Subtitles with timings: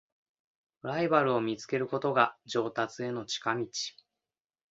[0.81, 3.67] ライバルを見つけることが上達への近道